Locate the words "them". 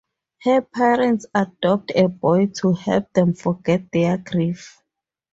3.13-3.35